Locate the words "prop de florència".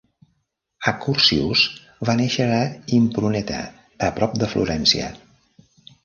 4.21-5.11